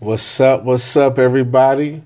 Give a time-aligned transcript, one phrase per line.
[0.00, 0.62] What's up?
[0.62, 2.02] What's up, everybody?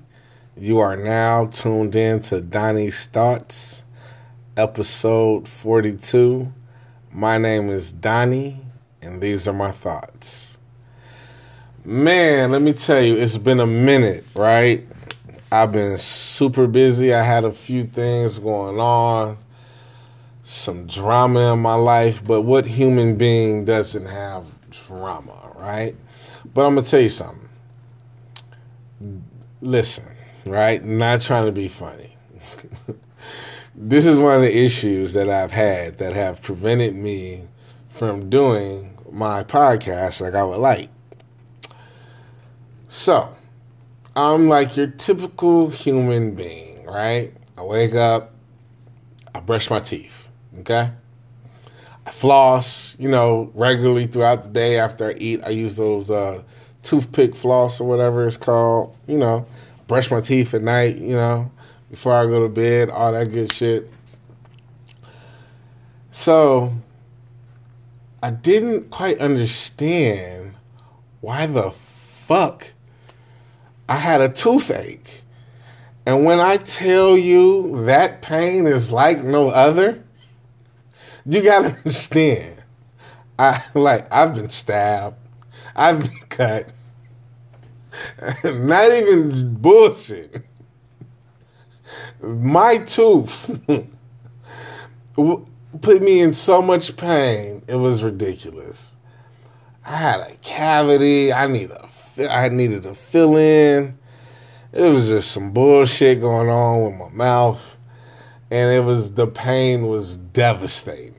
[0.57, 3.85] You are now tuned in to Donnie's Thoughts,
[4.57, 6.53] episode 42.
[7.13, 8.61] My name is Donnie,
[9.01, 10.59] and these are my thoughts.
[11.85, 14.85] Man, let me tell you, it's been a minute, right?
[15.53, 17.15] I've been super busy.
[17.15, 19.39] I had a few things going on,
[20.43, 25.95] some drama in my life, but what human being doesn't have drama, right?
[26.53, 27.44] But I'm going to tell you something
[29.65, 30.05] listen,
[30.45, 30.85] right?
[30.85, 32.17] Not trying to be funny.
[33.75, 37.45] this is one of the issues that I've had that have prevented me
[37.89, 40.91] from doing my podcast like I would like.
[42.89, 43.35] So,
[44.15, 47.33] I'm like your typical human being, right?
[47.57, 48.35] I wake up,
[49.35, 50.29] I brush my teeth,
[50.61, 50.91] okay?
[52.07, 55.41] I floss, you know, regularly throughout the day after I eat.
[55.45, 56.43] I use those uh,
[56.83, 58.97] toothpick floss or whatever it's called.
[59.09, 59.47] You know,
[59.87, 61.51] brush my teeth at night, you know,
[61.91, 63.91] before I go to bed, all that good shit.
[66.11, 66.73] So
[68.23, 70.55] I didn't quite understand
[71.21, 71.73] why the
[72.27, 72.69] fuck
[73.89, 75.23] I had a toothache.
[76.07, 80.03] And when I tell you that pain is like no other,
[81.27, 82.63] you gotta understand.
[83.39, 85.17] I like I've been stabbed,
[85.75, 86.69] I've been cut,
[88.45, 90.45] Not even bullshit.
[92.21, 93.61] My tooth
[95.15, 97.63] put me in so much pain.
[97.69, 98.93] It was ridiculous.
[99.87, 101.33] I had a cavity.
[101.33, 101.89] I need a.
[102.31, 103.99] I needed to fill in.
[104.73, 107.77] It was just some bullshit going on with my mouth,
[108.51, 111.15] and it was the pain was devastating.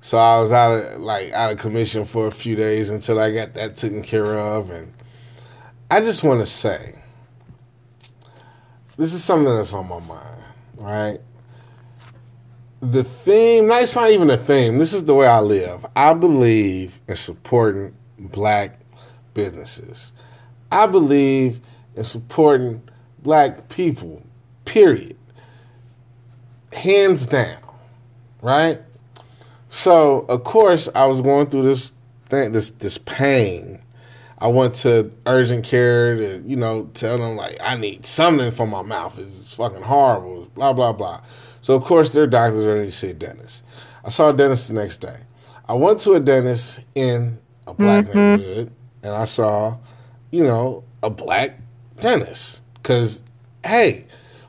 [0.00, 3.32] So I was out of like out of commission for a few days until I
[3.32, 4.92] got that taken care of, and
[5.94, 6.96] I just want to say
[8.96, 10.42] this is something that's on my mind,
[10.76, 11.20] right?
[12.80, 14.78] The theme, no, it's not even a theme.
[14.78, 15.86] This is the way I live.
[15.94, 18.80] I believe in supporting black
[19.34, 20.12] businesses.
[20.72, 21.60] I believe
[21.94, 22.82] in supporting
[23.22, 24.20] black people,
[24.64, 25.16] period.
[26.72, 27.62] Hands down,
[28.42, 28.80] right?
[29.68, 31.92] So, of course, I was going through this
[32.28, 33.83] thing, this this pain
[34.44, 38.66] I went to urgent care to, you know, tell them like I need something for
[38.66, 39.18] my mouth.
[39.18, 40.44] It's fucking horrible.
[40.54, 41.22] Blah blah blah.
[41.62, 43.64] So of course their doctors are ready to see a dentist.
[44.04, 45.16] I saw a dentist the next day.
[45.66, 48.18] I went to a dentist in a black mm-hmm.
[48.18, 48.72] neighborhood,
[49.02, 49.78] and I saw,
[50.30, 51.58] you know, a black
[52.00, 52.60] dentist.
[52.82, 53.22] Cause
[53.64, 54.04] hey,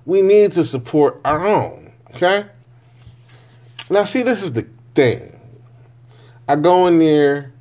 [0.05, 1.93] we need to support our own.
[2.13, 2.45] Okay.
[3.89, 5.39] Now see, this is the thing.
[6.49, 7.53] I go in there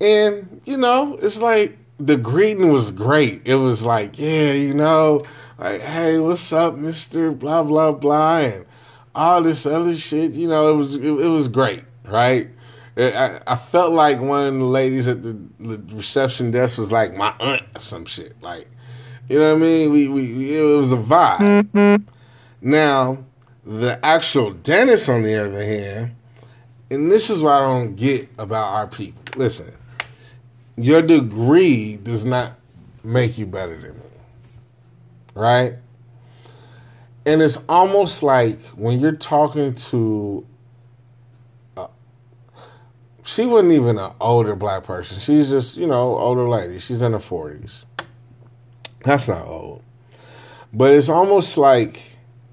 [0.00, 3.42] and, you know, it's like the greeting was great.
[3.44, 5.20] It was like, yeah, you know,
[5.58, 7.30] like, hey, what's up, Mister?
[7.30, 8.66] Blah blah blah, and
[9.14, 10.32] all this other shit.
[10.32, 12.50] You know, it was it, it was great, right?
[12.98, 17.12] I, I, felt like one of the ladies at the, the, reception desk was like
[17.12, 18.40] my aunt or some shit.
[18.40, 18.68] Like,
[19.28, 19.92] you know what I mean?
[19.92, 21.38] We we it was a vibe.
[21.62, 22.04] Mm-hmm.
[22.62, 23.18] Now,
[23.66, 26.14] the actual dentist, on the other hand,
[26.90, 29.22] and this is what I don't get about our people.
[29.36, 29.72] Listen,
[30.76, 32.52] your degree does not
[33.02, 34.02] make you better than me.
[35.34, 35.74] Right?
[37.24, 40.46] And it's almost like when you're talking to
[41.76, 41.88] uh,
[43.24, 45.18] she wasn't even an older black person.
[45.18, 46.78] She's just, you know, older lady.
[46.78, 47.82] She's in her 40s.
[49.04, 49.82] That's not old.
[50.72, 52.02] But it's almost like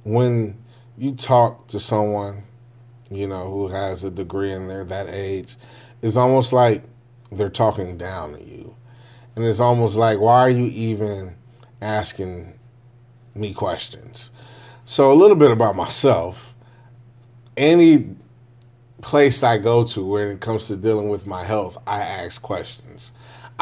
[0.03, 0.57] when
[0.97, 2.43] you talk to someone,
[3.11, 5.57] you know, who has a degree and they're that age,
[6.01, 6.83] it's almost like
[7.37, 8.75] they're talking down to you.
[9.35, 11.35] And it's almost like, why are you even
[11.81, 12.59] asking
[13.35, 14.29] me questions?
[14.85, 16.53] So, a little bit about myself.
[17.55, 18.15] Any
[19.01, 23.11] place I go to when it comes to dealing with my health, I ask questions.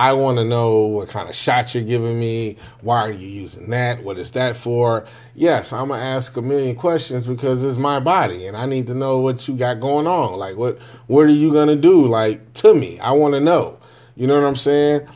[0.01, 2.57] I want to know what kind of shot you're giving me.
[2.81, 4.03] Why are you using that?
[4.03, 5.05] What is that for?
[5.35, 8.95] Yes, I'm gonna ask a million questions because it's my body, and I need to
[8.95, 10.39] know what you got going on.
[10.39, 12.07] Like, what what are you gonna do?
[12.07, 13.77] Like to me, I want to know.
[14.15, 15.07] You know what I'm saying?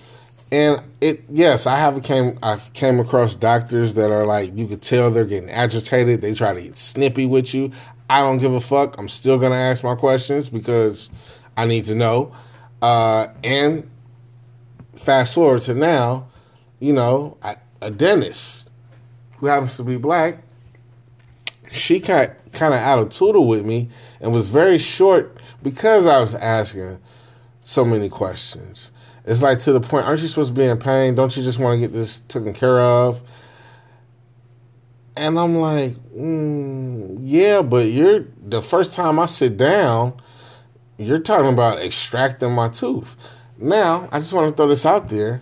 [0.52, 4.84] And it yes, I have came I came across doctors that are like you could
[4.84, 6.22] tell they're getting agitated.
[6.22, 7.72] They try to get snippy with you.
[8.08, 9.00] I don't give a fuck.
[9.00, 11.10] I'm still gonna ask my questions because
[11.58, 12.36] I need to know.
[12.84, 13.90] Uh, and
[14.96, 16.28] fast forward to now,
[16.80, 17.38] you know,
[17.82, 18.70] a dentist
[19.38, 20.44] who happens to be black,
[21.72, 23.90] she got kind of out of tootle with me
[24.22, 27.00] and was very short because I was asking
[27.64, 28.92] so many questions.
[29.26, 31.16] It's like to the point, aren't you supposed to be in pain?
[31.16, 33.24] Don't you just want to get this taken care of?
[35.18, 40.22] And I'm like, mm, yeah, but you're the first time I sit down,
[40.98, 43.16] you're talking about extracting my tooth.
[43.58, 45.42] Now, I just want to throw this out there.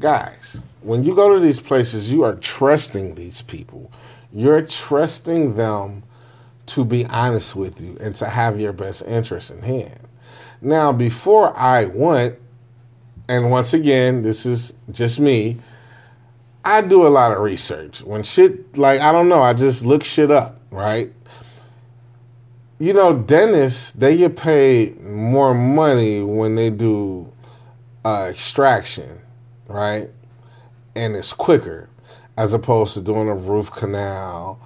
[0.00, 3.90] Guys, when you go to these places, you are trusting these people.
[4.32, 6.02] You're trusting them
[6.66, 10.00] to be honest with you and to have your best interest in hand.
[10.60, 12.36] Now, before I went,
[13.28, 15.58] and once again, this is just me,
[16.64, 18.02] I do a lot of research.
[18.02, 21.12] When shit, like, I don't know, I just look shit up, right?
[22.78, 27.32] You know, dentists, they get paid more money when they do
[28.04, 29.20] uh, extraction,
[29.68, 30.10] right?
[30.96, 31.88] And it's quicker
[32.36, 34.60] as opposed to doing a root canal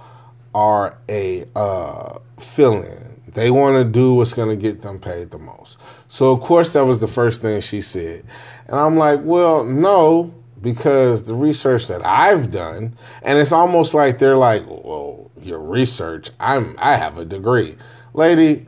[0.53, 3.21] or a uh, fill in.
[3.27, 5.77] They want to do what's going to get them paid the most.
[6.07, 8.25] So, of course, that was the first thing she said.
[8.67, 14.17] And I'm like, well, no, because the research that I've done, and it's almost like
[14.17, 17.77] they're like, well, your research, I'm, I have a degree.
[18.13, 18.65] Lady,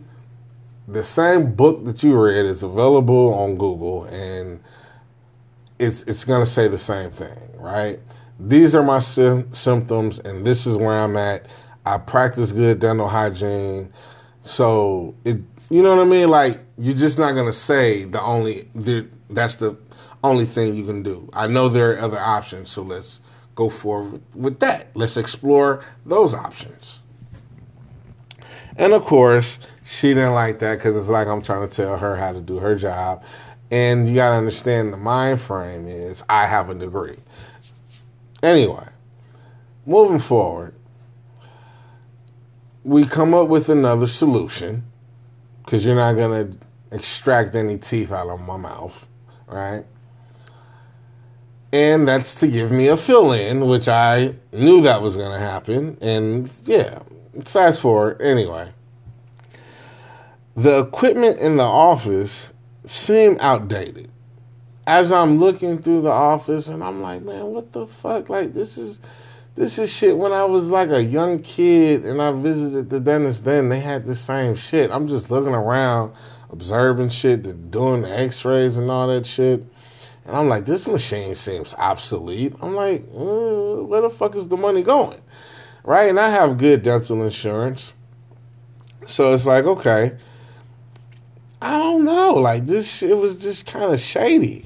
[0.87, 4.59] the same book that you read is available on Google, and
[5.79, 7.99] it's, it's going to say the same thing, right?
[8.39, 11.47] These are my sy- symptoms, and this is where I'm at.
[11.85, 13.91] I practice good dental hygiene.
[14.41, 15.37] So it,
[15.69, 16.29] you know what I mean?
[16.29, 18.67] Like you're just not gonna say the only
[19.29, 19.77] that's the
[20.23, 21.29] only thing you can do.
[21.33, 23.19] I know there are other options, so let's
[23.55, 24.87] go forward with that.
[24.95, 27.00] Let's explore those options.
[28.77, 32.15] And of course, she didn't like that because it's like I'm trying to tell her
[32.15, 33.23] how to do her job.
[33.69, 37.17] And you gotta understand the mind frame is I have a degree.
[38.43, 38.87] Anyway,
[39.85, 40.73] moving forward,
[42.83, 44.83] we come up with another solution
[45.63, 46.57] because you're not going to
[46.95, 49.07] extract any teeth out of my mouth,
[49.47, 49.85] right?
[51.71, 55.39] And that's to give me a fill in, which I knew that was going to
[55.39, 55.97] happen.
[56.01, 56.99] And yeah,
[57.45, 58.71] fast forward anyway.
[60.55, 62.53] The equipment in the office
[62.85, 64.09] seemed outdated.
[64.85, 68.29] As I'm looking through the office, and I'm like, man, what the fuck?
[68.29, 68.99] Like, this is
[69.55, 73.43] this is shit when I was like a young kid and I visited the dentist
[73.43, 74.89] then, they had the same shit.
[74.91, 76.13] I'm just looking around,
[76.49, 79.65] observing shit, doing the x rays and all that shit.
[80.25, 82.55] And I'm like, this machine seems obsolete.
[82.61, 85.19] I'm like, uh, where the fuck is the money going?
[85.83, 86.09] Right?
[86.09, 87.93] And I have good dental insurance.
[89.05, 90.17] So it's like, okay,
[91.61, 92.33] I don't know.
[92.33, 94.65] Like this it was just kind of shady.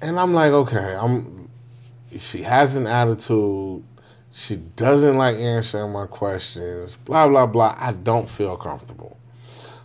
[0.00, 1.50] And I'm like, okay, I'm
[2.18, 3.82] she has an attitude.
[4.32, 6.96] She doesn't like answering my questions.
[7.04, 7.76] Blah blah blah.
[7.78, 9.18] I don't feel comfortable.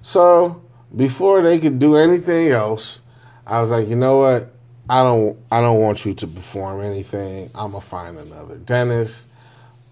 [0.02, 0.62] So
[0.96, 3.02] before they could do anything else,
[3.46, 4.54] I was like, you know what?
[4.90, 7.50] I don't I don't want you to perform anything.
[7.56, 9.28] I'm gonna find another dentist.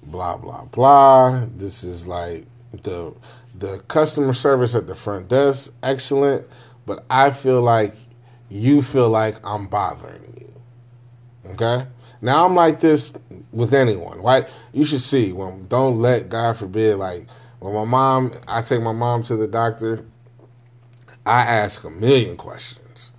[0.04, 1.46] Blah blah blah.
[1.56, 2.46] This is like
[2.84, 3.14] the
[3.56, 6.48] the customer service at the front desk excellent,
[6.86, 7.94] but I feel like
[8.50, 11.52] you feel like I'm bothering you.
[11.52, 11.86] Okay?
[12.22, 13.14] Now I'm like this
[13.52, 14.48] with anyone, right?
[14.74, 17.28] You should see when don't let God forbid like
[17.60, 20.06] when my mom I take my mom to the doctor,
[21.26, 23.12] I ask a million questions,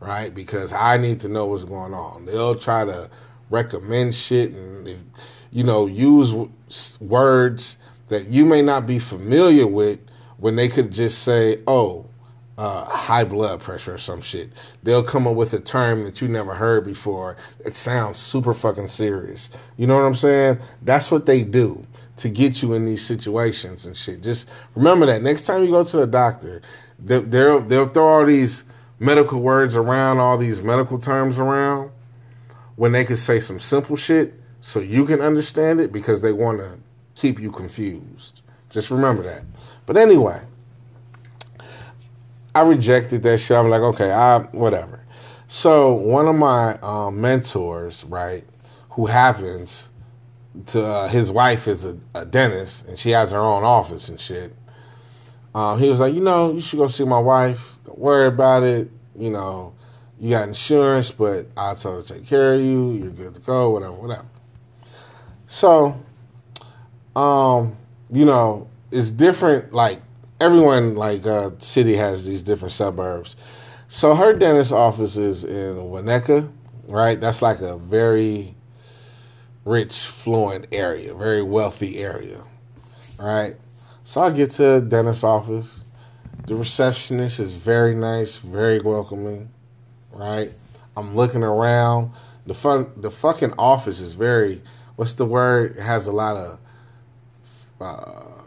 [0.00, 0.34] right?
[0.34, 2.26] Because I need to know what's going on.
[2.26, 3.10] They'll try to
[3.50, 4.98] recommend shit and if,
[5.56, 6.34] you know use
[7.00, 9.98] words that you may not be familiar with
[10.36, 12.04] when they could just say, "Oh,
[12.58, 14.50] uh, high blood pressure or some shit.
[14.82, 17.38] They'll come up with a term that you never heard before.
[17.64, 19.48] It sounds super fucking serious.
[19.78, 20.58] You know what I'm saying?
[20.82, 21.86] That's what they do
[22.18, 24.22] to get you in these situations and shit.
[24.22, 26.60] Just remember that next time you go to a doctor,
[26.98, 28.64] they'll they'll throw all these
[28.98, 31.92] medical words around, all these medical terms around,
[32.74, 34.34] when they could say some simple shit
[34.66, 36.76] so you can understand it because they want to
[37.14, 38.42] keep you confused.
[38.68, 39.44] Just remember that.
[39.86, 40.40] But anyway.
[42.52, 43.56] I rejected that shit.
[43.56, 45.04] I'm like, okay, I whatever.
[45.46, 48.42] So one of my um, mentors, right,
[48.90, 49.88] who happens
[50.66, 54.20] to uh, his wife is a, a, dentist and she has her own office and
[54.20, 54.52] shit.
[55.54, 57.78] Um, he was like, you know, you should go see my wife.
[57.84, 58.90] Don't worry about it.
[59.16, 59.74] You know,
[60.18, 62.94] you got insurance, but I'll tell her to take care of you.
[62.94, 63.70] You're good to go.
[63.70, 64.26] Whatever, whatever.
[65.46, 66.00] So,
[67.14, 67.76] um,
[68.10, 69.72] you know, it's different.
[69.72, 70.00] Like
[70.40, 73.36] everyone like uh, city has these different suburbs.
[73.88, 76.50] So her dentist office is in Winnetka,
[76.88, 77.20] right?
[77.20, 78.54] That's like a very
[79.64, 82.42] rich, fluent area, very wealthy area,
[83.18, 83.56] right?
[84.04, 85.82] So I get to dentist office.
[86.46, 89.50] The receptionist is very nice, very welcoming,
[90.12, 90.50] right?
[90.96, 92.12] I'm looking around.
[92.46, 94.62] The fun, the fucking office is very.
[94.96, 95.76] What's the word?
[95.76, 96.58] It has a lot of.
[97.80, 98.42] Uh,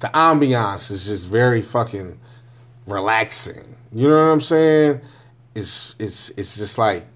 [0.00, 2.18] the ambiance is just very fucking
[2.86, 3.76] relaxing.
[3.92, 5.00] You know what I'm saying?
[5.54, 7.06] It's it's it's just like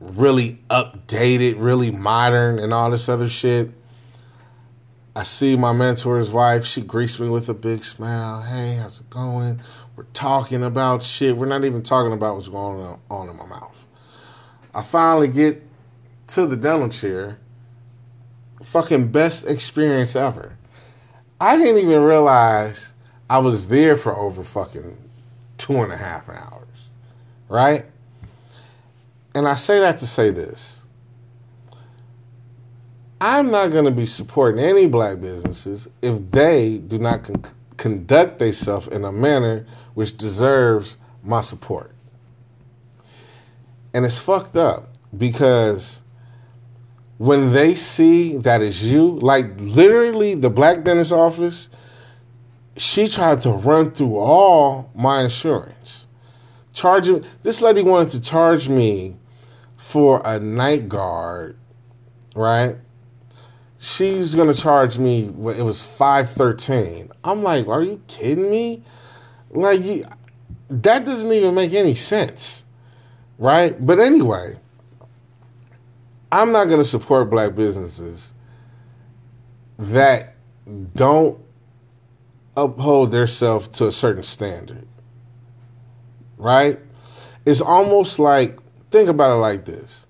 [0.00, 3.70] really updated, really modern, and all this other shit.
[5.16, 6.64] I see my mentor's wife.
[6.64, 8.42] She greets me with a big smile.
[8.42, 9.60] Hey, how's it going?
[9.96, 11.36] We're talking about shit.
[11.36, 13.86] We're not even talking about what's going on in my mouth.
[14.74, 15.67] I finally get
[16.28, 17.38] to the dental chair.
[18.62, 20.56] Fucking best experience ever.
[21.40, 22.92] I didn't even realize
[23.30, 24.96] I was there for over fucking
[25.58, 26.66] two and a half hours.
[27.48, 27.86] Right?
[29.34, 30.82] And I say that to say this.
[33.20, 37.44] I'm not going to be supporting any black businesses if they do not con-
[37.76, 41.92] conduct themselves in a manner which deserves my support.
[43.92, 46.00] And it's fucked up because
[47.18, 51.68] when they see that it's you, like literally the black dentist office,
[52.76, 56.06] she tried to run through all my insurance.
[56.72, 59.16] Charging this lady wanted to charge me
[59.76, 61.58] for a night guard,
[62.36, 62.76] right?
[63.80, 65.24] She's gonna charge me.
[65.24, 67.10] It was five thirteen.
[67.24, 68.84] I'm like, are you kidding me?
[69.50, 70.04] Like,
[70.70, 72.64] that doesn't even make any sense,
[73.38, 73.84] right?
[73.84, 74.58] But anyway,
[76.30, 78.32] I'm not going to support black businesses
[79.78, 80.34] that
[80.94, 81.38] don't
[82.56, 84.86] uphold themselves to a certain standard,
[86.36, 86.78] right?
[87.46, 88.58] It's almost like,
[88.90, 90.06] think about it like this.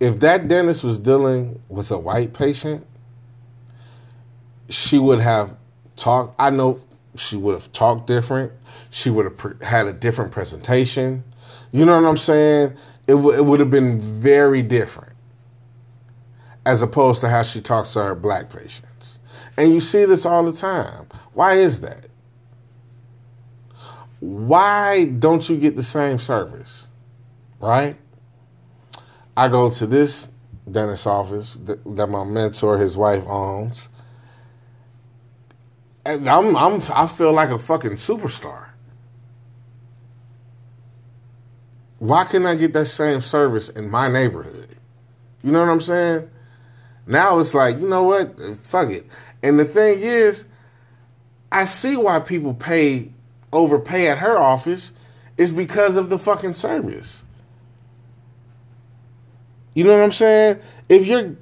[0.00, 2.86] If that dentist was dealing with a white patient,
[4.68, 5.56] she would have
[5.96, 6.34] talked.
[6.38, 6.80] I know
[7.14, 8.52] she would have talked different.
[8.90, 11.24] She would have pre- had a different presentation.
[11.70, 12.76] You know what I'm saying?
[13.06, 15.11] It, w- it would have been very different
[16.64, 19.18] as opposed to how she talks to her black patients.
[19.56, 21.06] And you see this all the time.
[21.34, 22.06] Why is that?
[24.20, 26.86] Why don't you get the same service?
[27.60, 27.96] Right?
[29.36, 30.28] I go to this
[30.70, 33.88] dentist office that, my mentor, his wife, owns
[36.04, 38.68] and I'm I'm I feel like a fucking superstar.
[41.98, 44.76] Why can't I get that same service in my neighborhood?
[45.42, 46.28] You know what I'm saying?
[47.06, 48.38] Now it's like, you know what?
[48.56, 49.06] Fuck it.
[49.42, 50.46] And the thing is,
[51.50, 53.10] I see why people pay
[53.52, 54.92] overpay at her office
[55.36, 57.24] is because of the fucking service.
[59.74, 60.60] You know what I'm saying?
[60.88, 61.36] If you're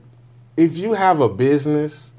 [0.56, 2.10] if you have a business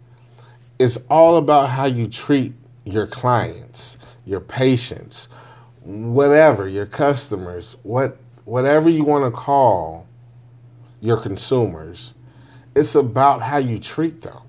[0.81, 2.53] it's all about how you treat
[2.85, 5.27] your clients, your patients,
[5.83, 10.07] whatever, your customers, what whatever you want to call
[10.99, 12.15] your consumers.
[12.75, 14.39] It's about how you treat them.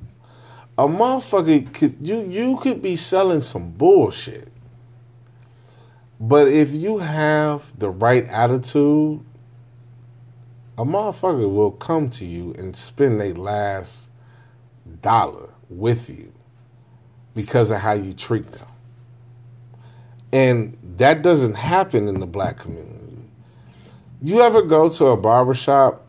[0.78, 4.48] A motherfucker could you you could be selling some bullshit.
[6.18, 9.24] But if you have the right attitude,
[10.78, 14.08] a motherfucker will come to you and spend their last
[15.02, 16.32] dollar with you
[17.34, 18.68] because of how you treat them.
[20.32, 23.18] And that doesn't happen in the black community.
[24.22, 26.06] You ever go to a barbershop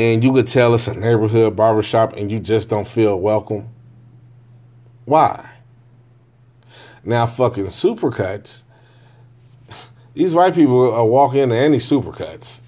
[0.00, 3.68] and you could tell it's a neighborhood barbershop and you just don't feel welcome?
[5.04, 5.50] Why?
[7.04, 8.62] Now, fucking supercuts,
[10.14, 12.58] these white people are walk into any supercuts.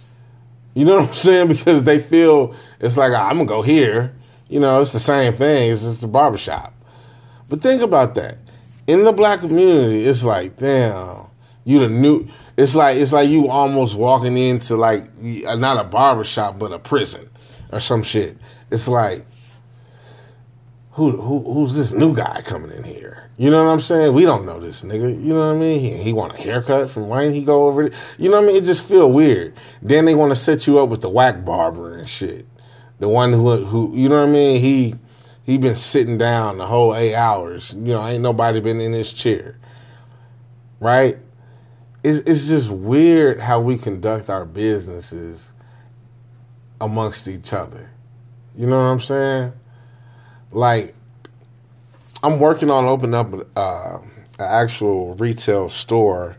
[0.75, 1.49] You know what I'm saying?
[1.49, 4.15] Because they feel it's like, ah, I'm going to go here
[4.53, 5.73] you know, it's the same thing.
[5.73, 6.75] It's just a barbershop.
[7.49, 8.37] But think about that.
[8.87, 11.25] In the black community, it's like, damn,
[11.65, 12.29] you the new.
[12.57, 15.05] It's like it's like you almost walking into like
[15.47, 17.29] uh, not a barbershop but a prison
[17.73, 18.37] or some shit.
[18.71, 19.27] It's like,
[20.93, 23.31] who who who's this new guy coming in here?
[23.39, 24.13] You know what I'm saying?
[24.13, 25.11] We don't know this nigga.
[25.11, 25.81] You know what I mean?
[25.81, 27.95] He, he want a haircut from when he go over it.
[28.19, 28.57] You know what I mean?
[28.57, 29.55] It just feel weird.
[29.81, 32.47] Then they want to set you up with the whack barber and shit
[33.03, 34.61] the one who who you know what I mean.
[34.61, 34.95] He
[35.43, 37.75] he been sitting down the whole eight hours.
[37.75, 39.59] You know, ain't nobody been in his chair,
[40.79, 41.19] right?
[42.03, 45.53] It's it's just weird how we conduct our businesses
[46.81, 47.91] amongst each other.
[48.57, 49.53] You know what I'm saying?
[50.51, 50.95] Like,
[52.23, 53.99] I'm working on opening up uh,
[54.39, 56.37] an actual retail store,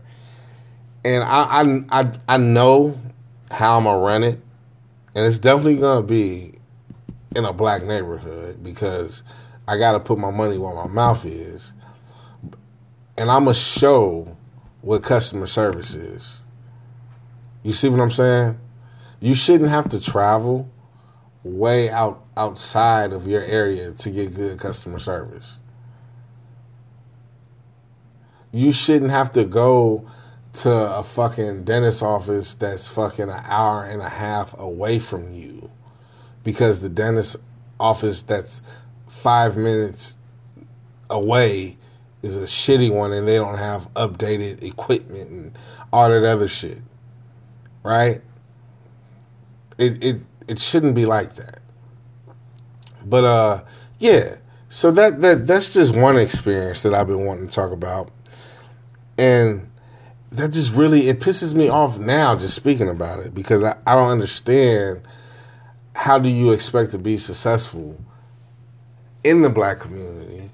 [1.04, 2.98] and I, I I I know
[3.50, 4.38] how I'm gonna run it,
[5.14, 6.54] and it's definitely gonna be
[7.34, 9.22] in a black neighborhood because
[9.66, 11.72] I got to put my money where my mouth is.
[13.16, 14.36] And I'm to show
[14.84, 16.42] what customer service is.
[17.62, 18.58] You see what I'm saying?
[19.18, 20.70] You shouldn't have to travel
[21.42, 25.60] way out outside of your area to get good customer service.
[28.52, 30.06] You shouldn't have to go
[30.54, 35.70] to a fucking dentist office that's fucking an hour and a half away from you
[36.44, 37.36] because the dentist
[37.80, 38.60] office that's
[39.08, 40.18] five minutes
[41.08, 41.78] away
[42.24, 45.58] is a shitty one and they don't have updated equipment and
[45.92, 46.78] all that other shit.
[47.82, 48.22] Right?
[49.78, 51.60] It it it shouldn't be like that.
[53.04, 53.64] But uh
[53.98, 54.36] yeah,
[54.70, 58.10] so that that that's just one experience that I've been wanting to talk about.
[59.18, 59.70] And
[60.32, 63.94] that just really it pisses me off now just speaking about it because I, I
[63.94, 65.02] don't understand
[65.94, 67.96] how do you expect to be successful
[69.22, 70.50] in the black community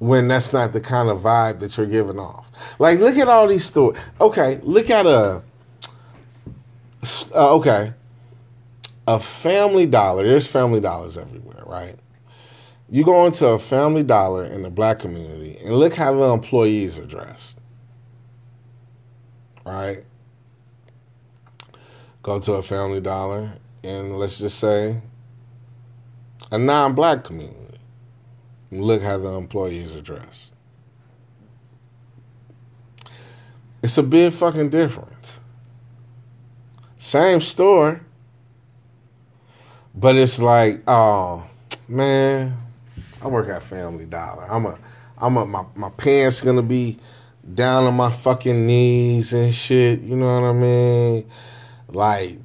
[0.00, 2.50] when that's not the kind of vibe that you're giving off.
[2.80, 3.96] Like, look at all these stores.
[4.20, 5.42] Okay, look at a.
[7.34, 7.94] Uh, okay,
[9.06, 10.26] a Family Dollar.
[10.26, 11.96] There's Family Dollars everywhere, right?
[12.90, 16.98] You go into a Family Dollar in the black community and look how the employees
[16.98, 17.56] are dressed
[19.70, 20.04] right?
[22.22, 23.52] Go to a Family Dollar
[23.82, 25.00] and let's just say
[26.50, 27.69] a non-black community.
[28.70, 30.52] Look how the employees are dressed.
[33.82, 35.38] It's a big fucking difference.
[36.98, 38.02] Same store,
[39.94, 41.46] but it's like, oh
[41.88, 42.56] man,
[43.22, 44.44] I work at Family Dollar.
[44.48, 44.78] I'm a,
[45.18, 46.98] I'm a, my my pants gonna be
[47.54, 50.00] down on my fucking knees and shit.
[50.02, 51.30] You know what I mean?
[51.88, 52.38] Like,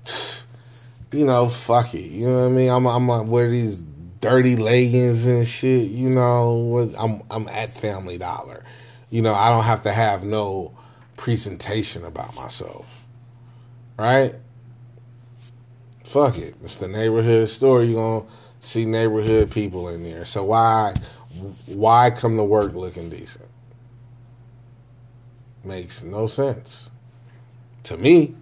[1.11, 2.09] you know, fuck it.
[2.11, 2.69] You know what I mean?
[2.69, 3.83] I'm I'm gonna wear these
[4.25, 5.89] dirty leggings and shit.
[5.89, 8.63] You know, I'm I'm at Family Dollar.
[9.09, 10.75] You know, I don't have to have no
[11.17, 13.05] presentation about myself,
[13.97, 14.35] right?
[16.03, 16.55] Fuck it.
[16.63, 17.83] It's the neighborhood store.
[17.83, 18.25] You gonna
[18.59, 20.25] see neighborhood people in there.
[20.25, 20.93] So why
[21.67, 23.45] why come to work looking decent?
[25.65, 26.91] makes no sense
[27.83, 28.35] to me.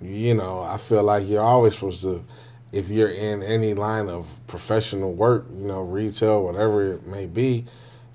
[0.00, 2.24] You know, I feel like you're always supposed to,
[2.72, 7.64] if you're in any line of professional work, you know, retail, whatever it may be,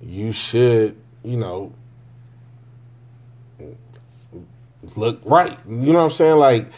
[0.02, 1.74] you should, you know,
[4.96, 5.58] look right.
[5.68, 6.38] You know what I'm saying?
[6.38, 6.72] Like,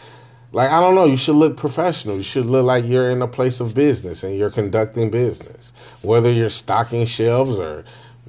[0.52, 1.04] like I don't know.
[1.04, 2.16] You should look professional.
[2.16, 6.30] You should look like you're in a place of business and you're conducting business, whether
[6.30, 7.84] you're stocking shelves or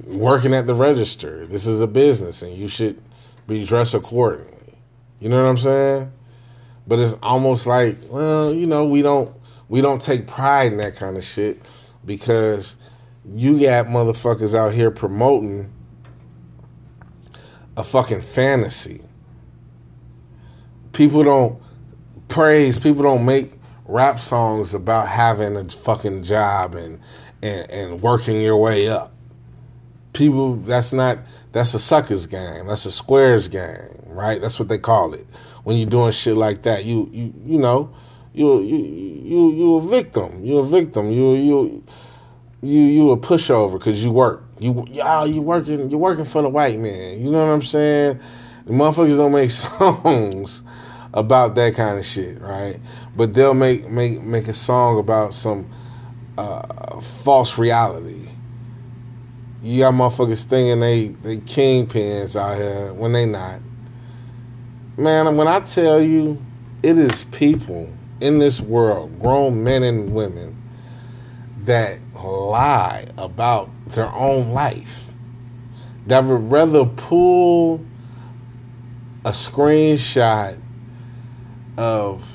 [0.07, 1.45] working at the register.
[1.45, 3.01] This is a business, and you should
[3.47, 4.51] be dressed accordingly.
[5.19, 6.11] You know what I'm saying?
[6.87, 9.35] But it's almost like, well, you know, we don't
[9.69, 11.61] we don't take pride in that kind of shit
[12.05, 12.75] because
[13.33, 15.71] you got motherfuckers out here promoting
[17.75, 19.01] a fucking fantasy.
[20.93, 21.61] People don't
[22.27, 23.53] praise, people don't make
[23.85, 26.99] rap songs about having a fucking job and
[27.41, 29.11] and, and working your way up.
[30.13, 31.17] People that's not
[31.51, 32.67] that's a suckers game.
[32.67, 34.41] That's a squares game right?
[34.41, 35.27] That's what they call it
[35.65, 37.93] when you're doing shit like that you you you know
[38.35, 40.43] you you you you a victim.
[40.43, 41.09] You a victim.
[41.09, 41.83] You you
[42.61, 44.43] you you a pushover because you work.
[44.59, 47.23] You y'all you working you working for the white man.
[47.23, 48.19] You know what i'm saying?
[48.65, 50.63] The motherfuckers don't make songs
[51.13, 52.77] about that kind of shit right?
[53.15, 55.69] But they'll make make make a song about some
[56.37, 58.29] uh, false reality.
[59.63, 63.61] You got motherfuckers thinking they they kingpins out here when they not.
[64.97, 66.43] Man, when I tell you,
[66.81, 67.89] it is people
[68.21, 70.61] in this world, grown men and women,
[71.63, 75.05] that lie about their own life.
[76.07, 77.83] That would rather pull
[79.25, 80.59] a screenshot
[81.77, 82.25] of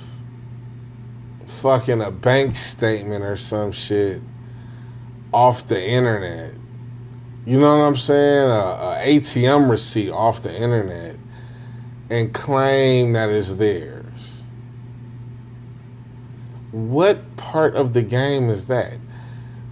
[1.46, 4.20] fucking a bank statement or some shit
[5.32, 6.54] off the internet
[7.46, 8.50] you know what I'm saying?
[8.50, 11.16] A, a ATM receipt off the internet
[12.10, 14.42] and claim that it's theirs.
[16.72, 18.94] What part of the game is that?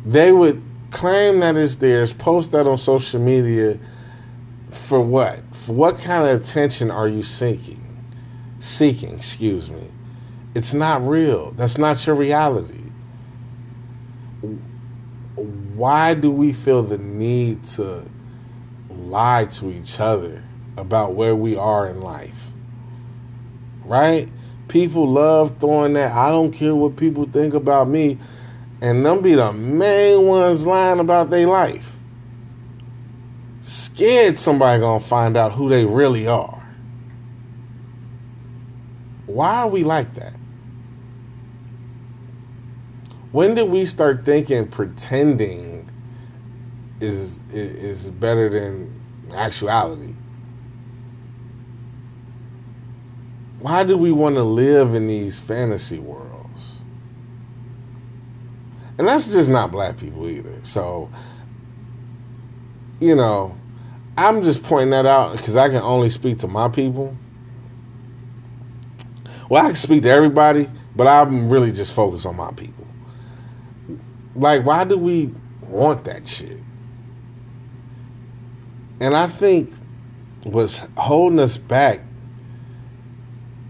[0.07, 3.79] They would claim that it's theirs, post that on social media
[4.71, 5.41] for what?
[5.53, 7.85] For what kind of attention are you seeking?
[8.61, 9.89] Seeking, excuse me.
[10.55, 11.53] It's not real.
[11.53, 12.89] That's not your reality
[15.79, 18.05] why do we feel the need to
[18.91, 20.43] lie to each other
[20.79, 22.51] about where we are in life?
[23.85, 24.29] Right?
[24.69, 28.19] People love throwing that, I don't care what people think about me,
[28.81, 31.93] and them be the main ones lying about their life.
[33.61, 36.63] scared somebody gonna find out who they really are.
[39.27, 40.35] Why are we like that?
[43.33, 45.91] When did we start thinking pretending
[47.01, 49.01] is is better than
[49.35, 50.15] actuality?
[53.61, 56.83] Why do we want to live in these fantasy worlds?
[58.99, 60.61] And that's just not black people either.
[60.65, 61.11] So,
[63.01, 63.57] you know,
[64.17, 67.17] I'm just pointing that out because I can only speak to my people.
[69.49, 72.87] Well, I can speak to everybody, but I'm really just focused on my people.
[74.35, 76.61] Like, why do we want that shit?
[79.01, 79.73] And I think
[80.43, 82.01] what's holding us back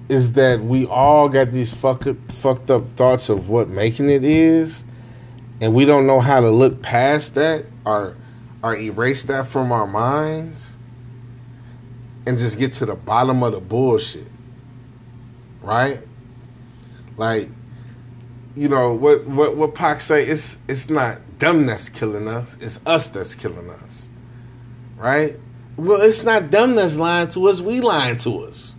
[0.08, 4.84] is that we all got these fuck, fucked up thoughts of what making it is,
[5.60, 8.16] and we don't know how to look past that or
[8.62, 10.78] or erase that from our minds
[12.26, 14.26] and just get to the bottom of the bullshit.
[15.62, 16.00] Right?
[17.16, 17.48] Like,
[18.54, 22.80] you know, what what what Pac say, it's it's not them that's killing us, it's
[22.86, 24.08] us that's killing us.
[24.96, 25.38] Right?
[25.76, 28.74] Well, it's not them that's lying to us, we lying to us.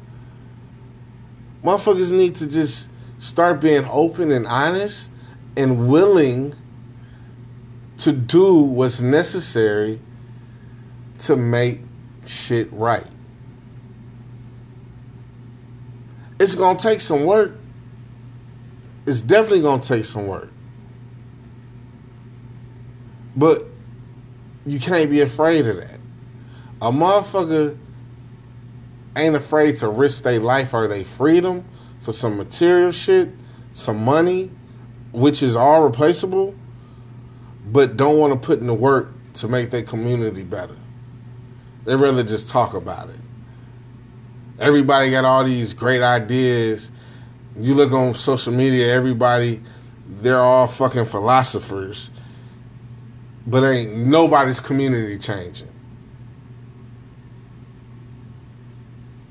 [1.64, 5.12] Motherfuckers need to just start being open and honest
[5.58, 6.56] and willing
[7.98, 10.00] to do what's necessary
[11.20, 11.82] to make
[12.26, 13.06] shit right.
[16.40, 17.58] It's going to take some work.
[19.06, 20.50] It's definitely going to take some work.
[23.36, 23.66] But
[24.66, 26.00] you can't be afraid of that.
[26.82, 27.78] A motherfucker
[29.16, 31.66] ain't afraid to risk their life or their freedom
[32.02, 33.30] for some material shit,
[33.74, 34.52] some money,
[35.12, 36.56] which is all replaceable,
[37.72, 40.76] but don't want to put in the work to make their community better.
[41.86, 43.20] They rather just talk about it.
[44.60, 46.92] Everybody got all these great ideas.
[47.58, 49.62] You look on social media, everybody,
[50.22, 52.10] they're all fucking philosophers,
[53.48, 55.70] but ain't nobody's community changing.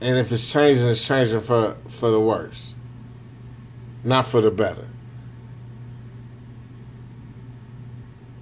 [0.01, 2.75] And if it's changing, it's changing for, for the worse,
[4.05, 4.87] not for the better.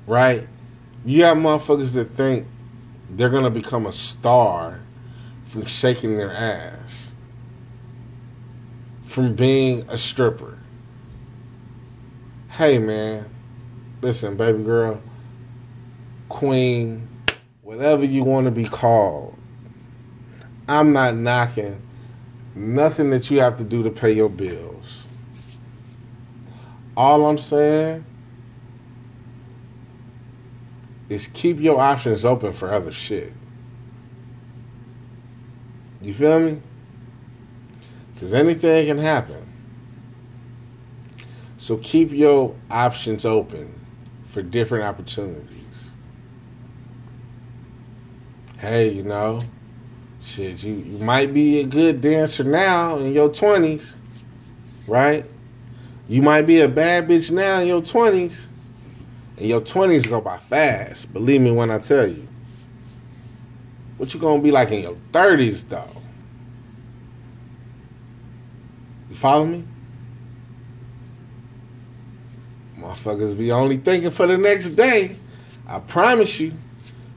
[0.07, 0.47] Right?
[1.05, 2.47] You got motherfuckers that think
[3.11, 4.81] they're to become a star
[5.45, 7.13] from shaking their ass,
[9.05, 10.59] from being a stripper.
[12.51, 13.29] Hey, man,
[14.03, 15.01] listen, baby girl,
[16.29, 17.09] queen,
[17.63, 19.37] whatever you want to be called
[20.69, 21.81] I'm not knocking
[22.55, 25.05] nothing that you have to do to pay your bills.
[26.97, 28.05] All I'm saying
[31.09, 33.33] is keep your options open for other shit.
[36.03, 36.61] You feel me?
[38.15, 39.47] Because anything can happen.
[41.59, 43.79] So keep your options open
[44.27, 45.91] for different opportunities.
[48.59, 49.43] Hey, you know,
[50.27, 53.97] shit, you, you might be a good dancer now in your 20s,
[54.87, 55.25] right?
[56.09, 58.47] You might be a bad bitch now in your 20s.
[59.39, 61.13] And your 20s go by fast.
[61.13, 62.27] Believe me when I tell you.
[63.99, 65.89] What you gonna be like in your 30s though?
[69.11, 69.65] You follow me?
[72.79, 75.17] Motherfuckers be only thinking for the next day.
[75.67, 76.53] I promise you.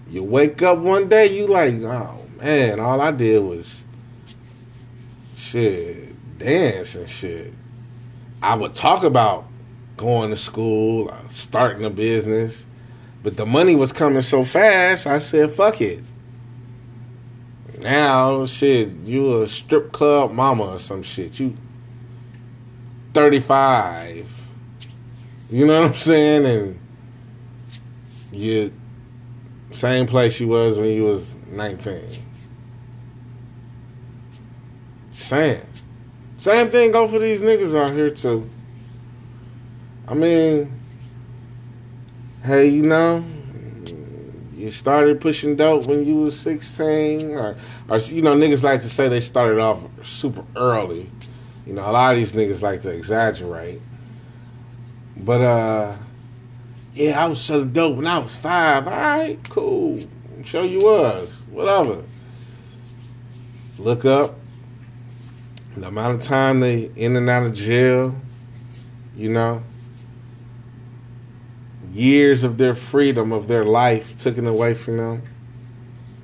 [0.10, 3.84] You wake up one day, you like, oh man, all I did was
[5.36, 7.54] shit, dance and shit.
[8.42, 9.46] I would talk about
[9.98, 12.66] going to school, uh, starting a business,
[13.22, 16.04] but the money was coming so fast, I said, fuck it.
[17.80, 21.40] Now, shit, you a strip club mama or some shit.
[21.40, 21.56] You
[23.14, 24.28] 35.
[25.50, 26.46] You know what I'm saying?
[26.46, 26.80] And
[28.32, 28.74] you
[29.72, 32.29] same place you was when you was 19.
[35.30, 35.62] Same.
[36.40, 38.50] Same thing go for these niggas out here too.
[40.08, 40.74] I mean,
[42.44, 43.24] hey, you know,
[44.56, 47.56] you started pushing dope when you was 16 or,
[47.90, 51.08] or you know, niggas like to say they started off super early.
[51.68, 53.82] You know, a lot of these niggas like to exaggerate.
[55.16, 55.96] But uh
[56.96, 58.88] yeah, I was selling dope when I was five.
[58.88, 60.00] All right, cool.
[60.36, 61.30] I'm sure you was.
[61.52, 62.04] Whatever.
[63.78, 64.39] Look up,
[65.76, 68.16] the amount of time they in and out of jail,
[69.16, 69.64] you know,
[71.94, 75.24] years of their freedom, of their life taken away from them.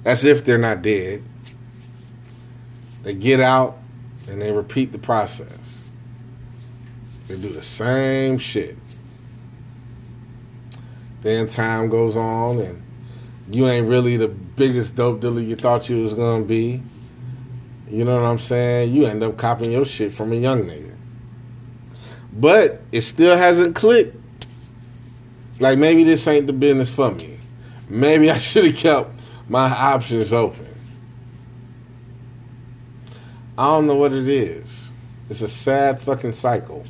[0.04, 1.24] That's if they're not dead.
[3.04, 3.78] They get out
[4.28, 5.90] and they repeat the process.
[7.28, 8.78] They do the same shit.
[11.22, 12.82] Then time goes on and
[13.50, 16.82] you ain't really the biggest dope dealer you thought you was gonna be.
[17.90, 18.94] You know what I'm saying?
[18.94, 20.94] You end up copying your shit from a young nigga.
[22.34, 24.16] But it still hasn't clicked.
[25.60, 27.38] Like maybe this ain't the business for me.
[27.88, 29.12] Maybe I should have kept
[29.48, 30.66] my options open.
[33.58, 34.92] I don't know what it is.
[35.30, 36.84] It's a sad fucking cycle.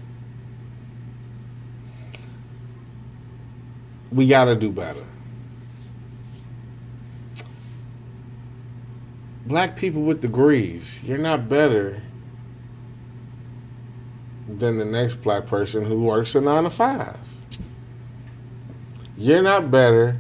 [4.12, 5.06] We gotta do better.
[9.46, 12.02] Black people with degrees, you're not better
[14.48, 17.20] than the next black person who works a nine to five.
[19.18, 20.18] You're not better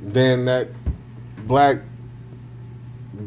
[0.00, 0.68] than that
[1.46, 1.78] black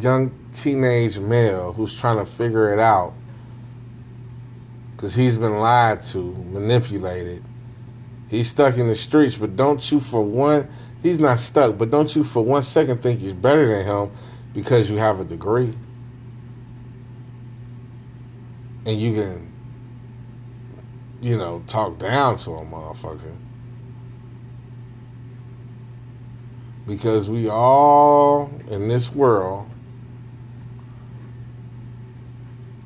[0.01, 3.13] young teenage male who's trying to figure it out
[4.95, 7.43] because he's been lied to, manipulated.
[8.27, 10.67] He's stuck in the streets, but don't you for one,
[11.01, 14.11] he's not stuck, but don't you for one second think he's better than him
[14.57, 15.71] because you have a degree.
[18.87, 19.53] And you can,
[21.21, 23.35] you know, talk down to a motherfucker.
[26.87, 29.69] Because we all in this world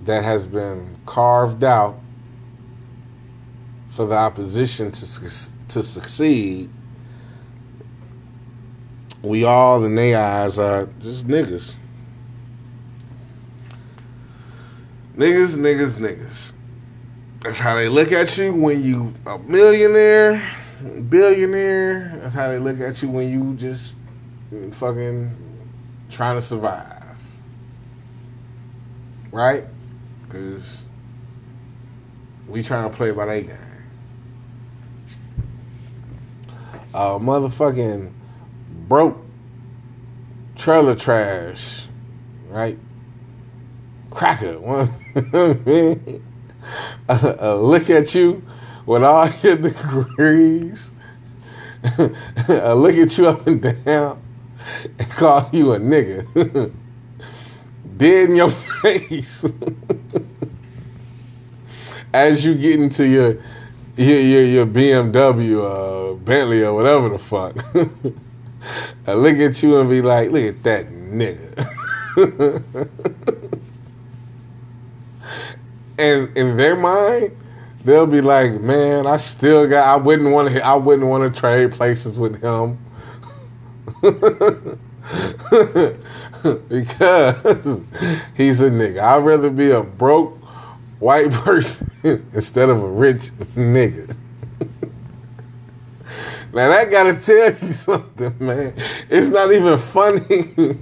[0.01, 1.97] that has been carved out
[3.91, 5.21] for the opposition to
[5.69, 6.69] to succeed,
[9.23, 11.75] we all in their eyes are just niggas.
[15.15, 16.51] Niggas, niggas, niggas.
[17.41, 20.47] That's how they look at you when you a millionaire,
[21.09, 22.19] billionaire.
[22.21, 23.97] That's how they look at you when you just
[24.73, 25.35] fucking
[26.09, 27.17] trying to survive.
[29.31, 29.65] Right?
[30.25, 30.87] Because
[32.47, 33.57] we trying to play by their game.
[36.93, 38.11] Uh, motherfucking
[38.91, 39.17] broke
[40.57, 41.87] trailer trash,
[42.49, 42.77] right?
[44.09, 44.89] Cracker, one
[47.07, 48.43] look at you
[48.85, 50.89] with all your degrees,
[52.49, 54.21] a look at you up and down,
[54.99, 56.73] and call you a nigga,
[57.95, 59.45] dead in your face.
[62.11, 63.37] As you get into your
[63.95, 67.55] your your, your BMW, uh, Bentley, or whatever the fuck.
[69.07, 71.67] I look at you and be like, look at that nigga.
[75.97, 77.35] and in their mind,
[77.83, 79.87] they'll be like, man, I still got.
[79.87, 80.65] I wouldn't want to.
[80.65, 82.77] I wouldn't want to trade places with him
[86.69, 87.35] because
[88.35, 88.99] he's a nigga.
[88.99, 90.37] I'd rather be a broke
[90.99, 94.15] white person instead of a rich nigga.
[96.53, 98.73] Now that gotta tell you something, man.
[99.09, 100.77] It's not even funny.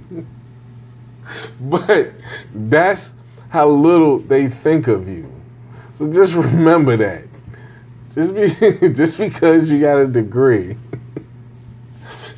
[1.60, 2.12] but
[2.54, 3.12] that's
[3.50, 5.30] how little they think of you.
[5.94, 7.24] So just remember that.
[8.14, 10.76] Just be just because you got a degree,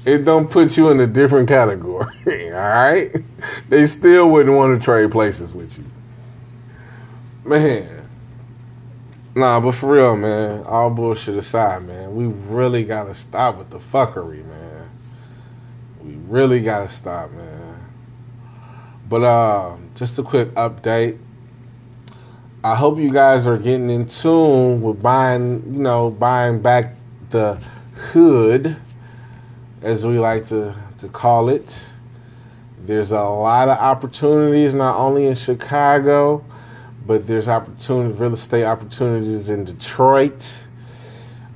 [0.04, 2.52] it don't put you in a different category.
[2.52, 3.14] All right?
[3.68, 5.84] They still wouldn't want to trade places with you.
[7.44, 8.01] Man.
[9.34, 13.78] Nah, but for real, man, all bullshit aside, man, we really gotta stop with the
[13.78, 14.90] fuckery, man.
[16.02, 17.82] We really gotta stop, man.
[19.08, 21.18] But uh, just a quick update.
[22.62, 26.94] I hope you guys are getting in tune with buying, you know, buying back
[27.30, 27.54] the
[28.12, 28.76] hood,
[29.80, 31.88] as we like to, to call it.
[32.84, 36.44] There's a lot of opportunities, not only in Chicago,
[37.06, 40.66] but there's opportunity, real estate opportunities in Detroit.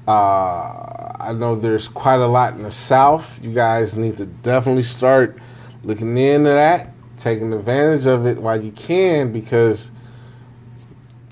[0.06, 3.42] Uh, I know there's quite a lot in the South.
[3.42, 5.38] You guys need to definitely start
[5.82, 9.90] looking into that, taking advantage of it while you can, because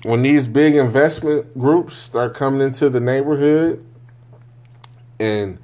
[0.03, 3.85] when these big investment groups start coming into the neighborhood
[5.19, 5.59] and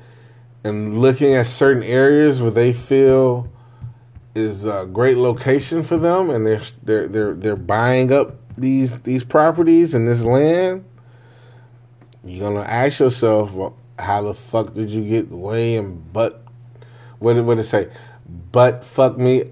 [0.63, 3.51] and looking at certain areas where they feel
[4.35, 9.23] is a great location for them, and they're they're they're they're buying up these these
[9.23, 10.85] properties and this land,
[12.23, 16.43] you're gonna ask yourself, well, how the fuck did you get way in but
[17.19, 17.89] what did what did it say?
[18.51, 19.45] But fuck me,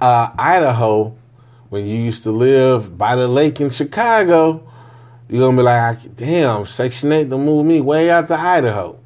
[0.00, 1.16] uh, Idaho,
[1.68, 4.66] when you used to live by the lake in Chicago,
[5.28, 8.98] you're gonna be like, damn, Section 8 to move me way out to Idaho.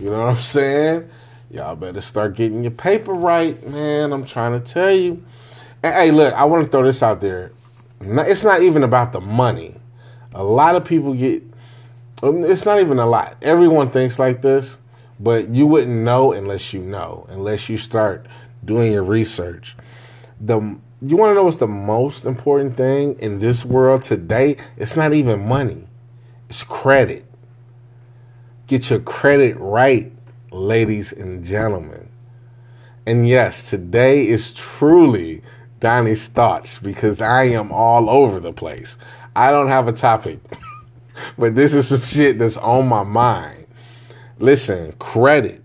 [0.00, 1.08] You know what I'm saying?
[1.50, 4.12] Y'all better start getting your paper right, man.
[4.12, 5.24] I'm trying to tell you.
[5.82, 7.52] And, hey, look, I want to throw this out there.
[8.00, 9.74] It's not even about the money.
[10.34, 11.42] A lot of people get.
[12.22, 13.36] Um, it's not even a lot.
[13.42, 14.80] Everyone thinks like this,
[15.20, 18.26] but you wouldn't know unless you know, unless you start
[18.64, 19.76] doing your research.
[20.40, 24.56] The you want to know what's the most important thing in this world today?
[24.76, 25.86] It's not even money.
[26.48, 27.24] It's credit.
[28.66, 30.10] Get your credit right,
[30.50, 32.08] ladies and gentlemen.
[33.06, 35.42] And yes, today is truly
[35.80, 38.96] Donnie's thoughts because I am all over the place.
[39.34, 40.38] I don't have a topic,
[41.38, 43.66] but this is some shit that's on my mind.
[44.38, 45.62] Listen, credit.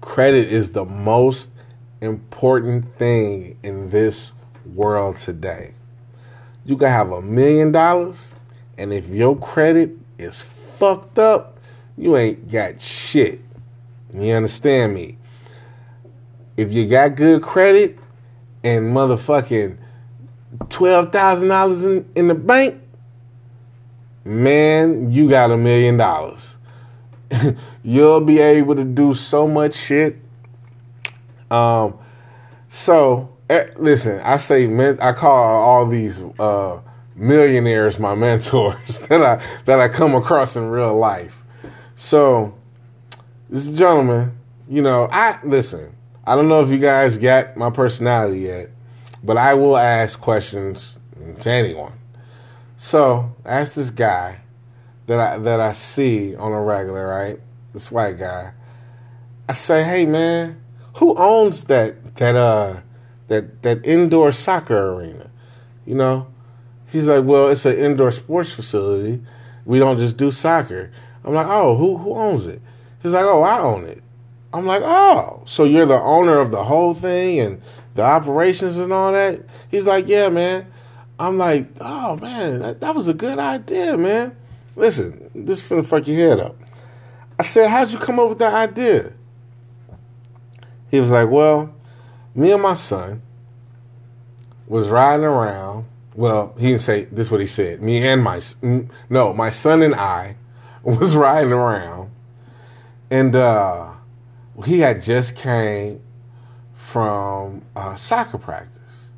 [0.00, 1.48] Credit is the most
[2.00, 4.32] important thing in this
[4.74, 5.72] world today.
[6.66, 8.36] You can have a million dollars,
[8.76, 11.58] and if your credit is fucked up,
[11.96, 13.40] you ain't got shit.
[14.12, 15.18] You understand me?
[16.56, 17.98] If you got good credit
[18.64, 19.76] and motherfucking
[20.70, 22.80] twelve thousand dollars in in the bank,
[24.24, 26.56] man, you got a million dollars.
[27.82, 30.16] You'll be able to do so much shit.
[31.50, 31.98] Um,
[32.68, 34.66] so eh, listen, I say
[35.00, 36.80] I call all these uh,
[37.14, 41.42] millionaires my mentors that I that I come across in real life.
[41.96, 42.54] So,
[43.48, 44.32] this gentleman,
[44.68, 45.93] you know, I listen.
[46.26, 48.70] I don't know if you guys got my personality yet,
[49.22, 50.98] but I will ask questions
[51.40, 51.92] to anyone.
[52.78, 54.40] So, ask this guy
[55.06, 57.38] that I that I see on a regular, right?
[57.74, 58.52] This white guy.
[59.48, 60.62] I say, "Hey, man,
[60.96, 62.76] who owns that that uh
[63.28, 65.30] that that indoor soccer arena?"
[65.84, 66.28] You know,
[66.86, 69.22] he's like, "Well, it's an indoor sports facility.
[69.66, 70.90] We don't just do soccer."
[71.22, 72.62] I'm like, "Oh, who who owns it?"
[73.02, 74.02] He's like, "Oh, I own it."
[74.54, 77.60] I'm like, "Oh, so you're the owner of the whole thing and
[77.94, 80.66] the operations and all that?" He's like, "Yeah, man."
[81.18, 84.36] I'm like, "Oh man, that, that was a good idea, man."
[84.76, 86.56] Listen, this is finna fuck your head up.
[87.38, 89.12] I said, How'd you come up with that idea?
[90.90, 91.74] He was like, Well,
[92.34, 93.22] me and my son
[94.66, 95.86] was riding around.
[96.14, 97.26] Well, he didn't say this.
[97.26, 97.82] Is what he said.
[97.82, 98.40] Me and my
[99.10, 100.36] no, my son and I
[100.82, 102.10] was riding around,
[103.10, 103.93] and uh,
[104.62, 106.00] he had just came
[106.72, 109.10] from uh, soccer practice.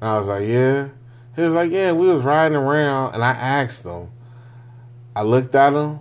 [0.00, 0.88] I was like, yeah.
[1.36, 1.92] He was like, yeah.
[1.92, 4.10] We was riding around, and I asked him.
[5.14, 6.00] I looked at him,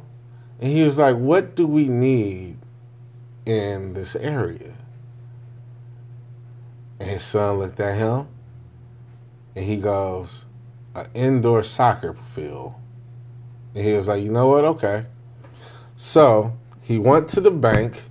[0.60, 2.58] and he was like, "What do we need
[3.46, 4.74] in this area?"
[7.00, 8.28] And his son looked at him,
[9.56, 10.46] and he goes,
[10.96, 12.76] "An indoor soccer field."
[13.74, 14.66] And he was like, "You know what?
[14.66, 15.06] Okay."
[15.96, 16.58] So
[16.90, 18.02] he went to the bank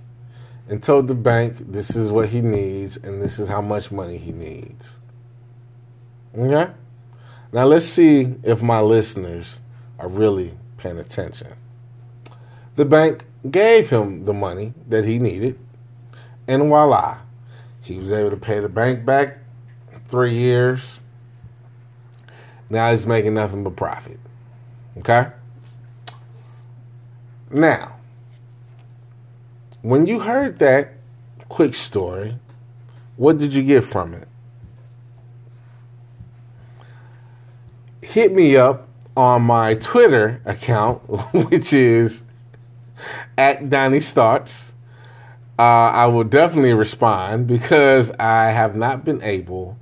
[0.69, 4.15] and told the bank this is what he needs and this is how much money
[4.15, 4.99] he needs.
[6.33, 6.71] Okay?
[7.51, 9.59] Now let's see if my listeners
[9.99, 11.49] are really paying attention.
[12.77, 15.59] The bank gave him the money that he needed,
[16.47, 17.17] and voila,
[17.81, 19.39] he was able to pay the bank back
[20.05, 21.01] three years.
[22.69, 24.21] Now he's making nothing but profit.
[24.99, 25.27] Okay?
[27.51, 27.98] Now,
[29.81, 30.93] when you heard that
[31.47, 32.37] quick story,
[33.15, 34.27] what did you get from it?
[38.01, 41.01] Hit me up on my Twitter account,
[41.33, 42.23] which is
[43.37, 44.73] at Donnie Starts.
[45.57, 49.77] Uh, I will definitely respond because I have not been able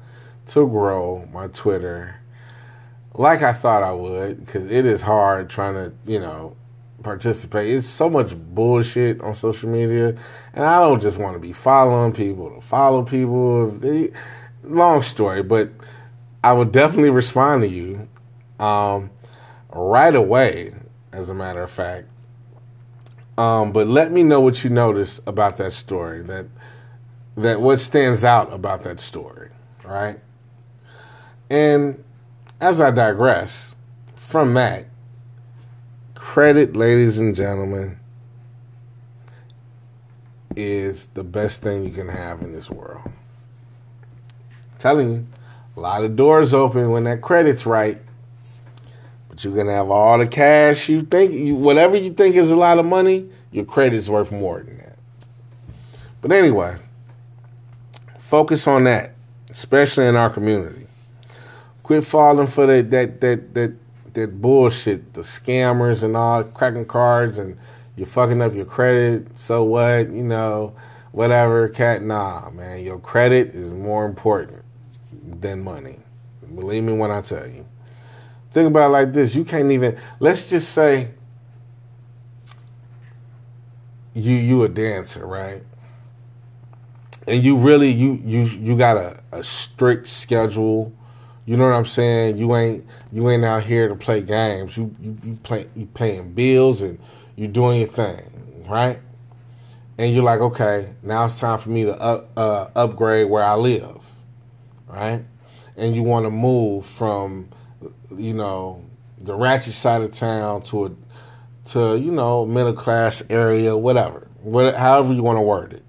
[0.48, 2.16] to grow my Twitter
[3.14, 6.56] like I thought I would because it is hard trying to, you know,
[7.08, 7.74] participate.
[7.74, 10.10] It's so much bullshit on social media,
[10.54, 13.72] and I don't just want to be following people to follow people.
[13.72, 14.12] They,
[14.66, 15.70] long story, but
[16.44, 18.10] I will definitely respond to you
[18.60, 19.10] um,
[19.70, 20.74] right away.
[21.14, 22.10] As a matter of fact,
[23.38, 26.22] um, but let me know what you notice about that story.
[26.24, 26.46] That
[27.38, 29.50] that what stands out about that story,
[29.86, 30.20] right?
[31.50, 32.04] And
[32.60, 33.78] as I digress
[34.18, 34.88] from that,
[36.18, 37.98] credit, ladies and gentlemen,
[40.56, 43.04] is the best thing you can have in this world.
[43.06, 45.28] I'm telling you,
[45.76, 48.02] a lot of doors open when that credit's right.
[49.30, 52.56] But you're gonna have all the cash you think, you, whatever you think is a
[52.56, 54.98] lot of money, your credit's worth more than that.
[56.22, 56.78] But anyway,
[58.18, 59.14] focus on that,
[59.50, 60.88] especially in our community.
[61.84, 63.74] Quit falling for that that that that
[64.18, 67.58] that bullshit, the scammers and all, cracking cards and
[67.96, 69.28] you're fucking up your credit.
[69.40, 70.10] So what?
[70.10, 70.76] You know,
[71.12, 71.70] whatever.
[71.70, 72.84] Cat, nah, man.
[72.84, 74.64] Your credit is more important
[75.12, 76.00] than money.
[76.56, 77.66] Believe me when I tell you.
[78.52, 79.98] Think about it like this: you can't even.
[80.20, 81.10] Let's just say
[84.14, 85.64] you you a dancer, right?
[87.28, 90.94] And you really you you you got a, a strict schedule.
[91.48, 92.38] You know what I'm saying?
[92.38, 94.76] You ain't you ain't out here to play games.
[94.76, 97.00] You you, you play you paying bills and
[97.38, 99.00] you doing your thing, right?
[99.98, 103.56] And you're like, okay, now it's time for me to up, uh, upgrade where I
[103.56, 104.12] live,
[104.88, 105.24] right?
[105.78, 107.50] And you want to move from,
[108.16, 108.84] you know,
[109.18, 110.92] the ratchet side of town to a
[111.70, 115.86] to you know middle class area, whatever, what, however you want to word it.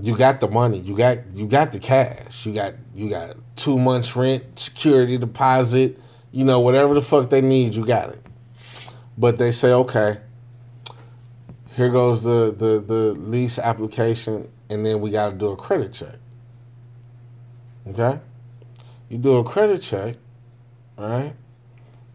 [0.00, 3.78] You got the money, you got you got the cash, you got you got two
[3.78, 5.98] months rent, security deposit,
[6.30, 8.24] you know whatever the fuck they need, you got it.
[9.18, 10.18] But they say, okay,
[11.76, 15.92] here goes the the the lease application, and then we got to do a credit
[15.92, 16.16] check.
[17.88, 18.18] Okay,
[19.10, 20.16] you do a credit check,
[20.96, 21.34] right?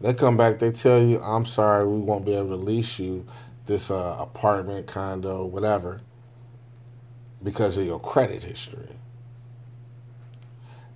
[0.00, 3.26] They come back, they tell you, I'm sorry, we won't be able to lease you
[3.66, 6.00] this uh, apartment, condo, whatever,
[7.42, 8.88] because of your credit history.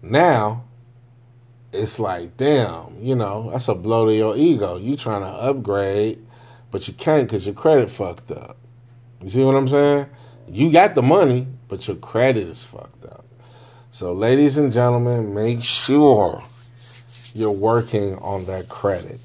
[0.02, 0.64] Now,
[1.72, 4.76] it's like, damn, you know, that's a blow to your ego.
[4.76, 6.18] You trying to upgrade,
[6.70, 8.56] but you can't because your credit fucked up.
[9.22, 10.06] You see what I'm saying?
[10.48, 13.24] You got the money, but your credit is fucked up.
[13.92, 16.42] So, ladies and gentlemen, make sure
[17.34, 19.20] you're working on that credit.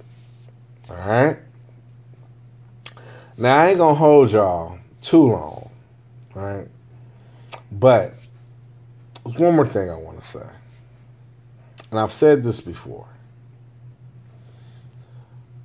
[0.89, 1.37] All right?
[3.37, 5.69] Now, I ain't going to hold y'all too long.
[6.35, 6.67] All right?
[7.71, 8.13] But
[9.23, 10.47] one more thing I want to say.
[11.91, 13.07] And I've said this before.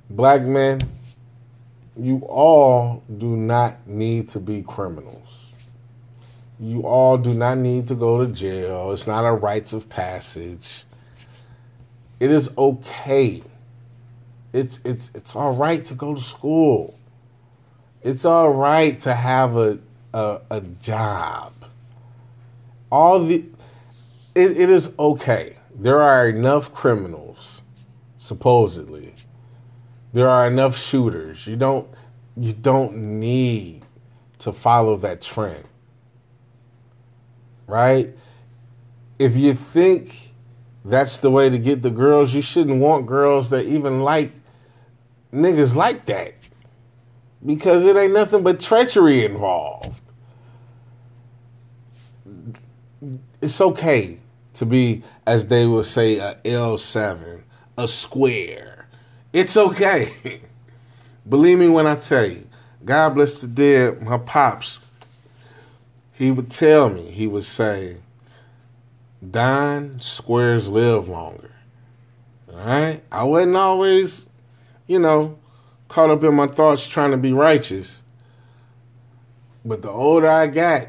[0.09, 0.79] Black men,
[1.97, 5.49] you all do not need to be criminals.
[6.59, 8.91] You all do not need to go to jail.
[8.91, 10.83] It's not a rites of passage.
[12.19, 13.43] It is okay.
[14.53, 16.93] It's it's it's all right to go to school.
[18.03, 19.79] It's all right to have a
[20.13, 21.53] a, a job.
[22.93, 23.43] All the
[24.35, 25.57] it, it is okay.
[25.75, 27.61] There are enough criminals,
[28.19, 29.15] supposedly.
[30.13, 31.47] There are enough shooters.
[31.47, 31.87] You don't
[32.37, 33.83] you don't need
[34.39, 35.63] to follow that trend.
[37.65, 38.15] Right?
[39.17, 40.33] If you think
[40.85, 42.33] that's the way to get the girls.
[42.33, 44.31] You shouldn't want girls that even like
[45.33, 46.35] niggas like that
[47.43, 50.02] because it ain't nothing but treachery involved.
[53.43, 54.17] It's okay
[54.55, 57.41] to be, as they would say, a L7,
[57.77, 58.87] a square.
[59.33, 60.41] It's okay.
[61.29, 62.47] Believe me when I tell you,
[62.85, 64.79] God bless the dead, my pops,
[66.13, 67.97] he would tell me, he would say,
[69.29, 71.51] Don squares live longer.
[72.49, 73.03] All right?
[73.11, 74.27] I wasn't always,
[74.87, 75.37] you know,
[75.87, 78.03] caught up in my thoughts trying to be righteous.
[79.65, 80.87] But the older I got,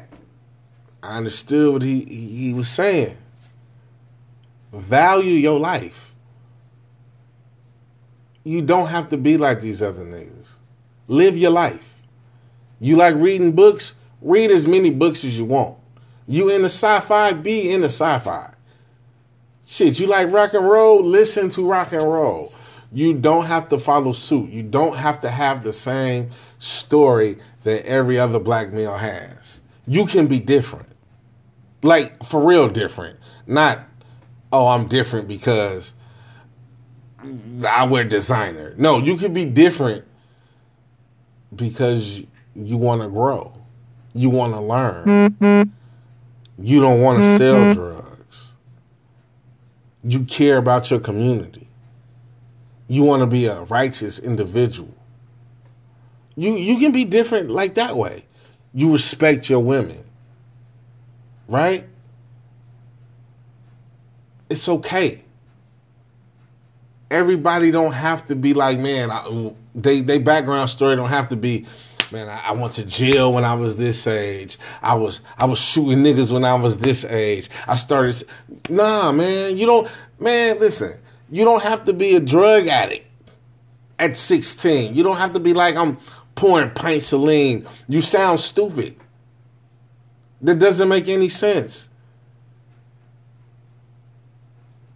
[1.05, 3.17] I understood what he, he was saying.
[4.73, 6.13] Value your life.
[8.43, 10.51] You don't have to be like these other niggas.
[11.07, 12.03] Live your life.
[12.79, 13.93] You like reading books?
[14.21, 15.77] Read as many books as you want.
[16.27, 18.53] You in the sci-fi, be in the sci-fi.
[19.65, 21.03] Shit, you like rock and roll?
[21.03, 22.53] Listen to rock and roll.
[22.91, 24.49] You don't have to follow suit.
[24.49, 29.61] You don't have to have the same story that every other black male has.
[29.87, 30.87] You can be different.
[31.85, 33.19] Like for real different.
[33.45, 33.81] Not
[34.51, 35.93] oh, I'm different because
[37.67, 38.73] I wear designer.
[38.77, 40.05] No, you can be different
[41.55, 42.21] because
[42.55, 43.53] you want to grow.
[44.13, 45.05] You want to learn.
[45.05, 46.65] Mm-hmm.
[46.65, 47.37] You don't want to mm-hmm.
[47.37, 48.53] sell drugs.
[50.03, 51.67] You care about your community.
[52.87, 54.93] You want to be a righteous individual.
[56.35, 58.25] You you can be different like that way.
[58.73, 60.04] You respect your women.
[61.47, 61.87] Right?
[64.49, 65.23] It's okay.
[67.11, 71.35] Everybody don't have to be like, man, I, they they background story don't have to
[71.35, 71.65] be
[72.11, 74.57] man, I, I, went to jail when I was this age.
[74.81, 77.49] I was I was shooting niggas when I was this age.
[77.67, 78.23] I started.
[78.69, 79.89] Nah, man, you don't.
[80.19, 80.97] Man, listen,
[81.29, 83.05] you don't have to be a drug addict
[83.99, 84.95] at 16.
[84.95, 85.97] You don't have to be like I'm
[86.35, 87.65] pouring pints of lean.
[87.87, 88.95] You sound stupid.
[90.41, 91.89] That doesn't make any sense.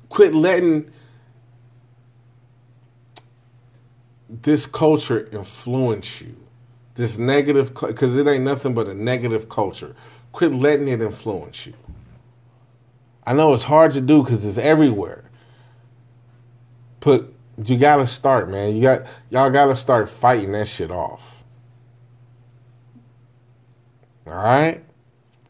[0.10, 0.92] Quit letting
[4.30, 6.36] this culture influence you.
[6.96, 9.96] This negative, because it ain't nothing but a negative culture.
[10.34, 11.74] Quit letting it influence you.
[13.26, 15.24] I know it's hard to do because it's everywhere.
[17.00, 17.32] But
[17.64, 18.76] you gotta start, man.
[18.76, 21.44] You got y'all gotta start fighting that shit off.
[24.26, 24.84] All right?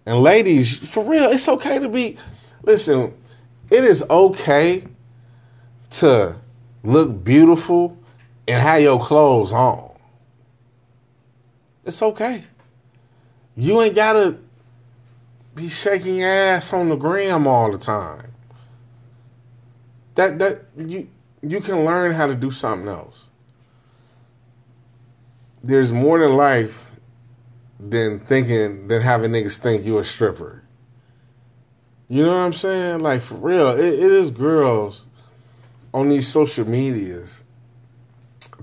[0.10, 2.18] And ladies, for real, it's okay to be
[2.64, 3.14] listen,
[3.70, 4.84] it is okay
[5.92, 6.36] to
[6.84, 7.96] look beautiful
[8.48, 9.92] and have your clothes on.
[11.86, 12.44] It's okay.
[13.56, 14.40] You ain't gotta
[15.54, 18.32] be shaking ass on the gram all the time.
[20.16, 21.08] That that you
[21.44, 23.28] you can learn how to do something else.
[25.64, 26.89] There's more than life
[27.80, 30.64] than thinking than having niggas think you a stripper.
[32.08, 33.00] You know what I'm saying?
[33.00, 35.06] Like for real, it, it is girls
[35.94, 37.44] on these social medias